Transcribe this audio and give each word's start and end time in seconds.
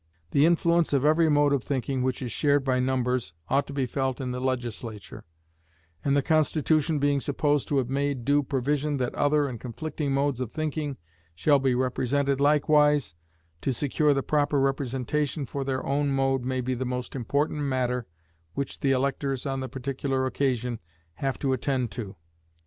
The 0.31 0.47
influence 0.47 0.93
of 0.93 1.05
every 1.05 1.29
mode 1.29 1.53
of 1.53 1.63
thinking 1.63 2.01
which 2.01 2.23
is 2.23 2.31
shared 2.31 2.63
by 2.63 2.79
numbers 2.79 3.33
ought 3.51 3.67
to 3.67 3.73
be 3.73 3.85
felt 3.85 4.19
in 4.19 4.31
the 4.31 4.41
Legislature; 4.41 5.25
and 6.03 6.17
the 6.17 6.23
Constitution 6.23 6.97
being 6.97 7.21
supposed 7.21 7.67
to 7.67 7.77
have 7.77 7.87
made 7.87 8.25
due 8.25 8.41
provision 8.41 8.97
that 8.97 9.13
other 9.13 9.45
and 9.47 9.59
conflicting 9.59 10.11
modes 10.11 10.41
of 10.41 10.51
thinking 10.51 10.97
shall 11.35 11.59
be 11.59 11.75
represented 11.75 12.41
likewise, 12.41 13.13
to 13.61 13.71
secure 13.71 14.11
the 14.15 14.23
proper 14.23 14.59
representation 14.59 15.45
for 15.45 15.63
their 15.63 15.85
own 15.85 16.09
mode 16.09 16.43
may 16.45 16.61
be 16.61 16.73
the 16.73 16.83
most 16.83 17.15
important 17.15 17.59
matter 17.59 18.07
which 18.55 18.79
the 18.79 18.89
electors 18.89 19.45
on 19.45 19.59
the 19.59 19.69
particular 19.69 20.25
occasion 20.25 20.79
have 21.17 21.37
to 21.37 21.53
attend 21.53 21.91
to. 21.91 22.15